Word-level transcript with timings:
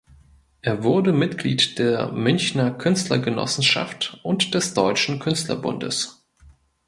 Er 0.63 0.83
wurde 0.83 1.13
Mitglied 1.13 1.77
der 1.77 2.11
Münchner 2.11 2.71
Künstlergenossenschaft 2.71 4.19
und 4.23 4.55
des 4.55 4.73
Deutschen 4.73 5.19
Künstlerbundes. 5.19 6.25